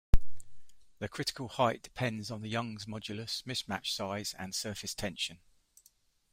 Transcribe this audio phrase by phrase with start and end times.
[0.97, 5.37] The critical height depends on the Young's modulus, mismatch size, and surface tension.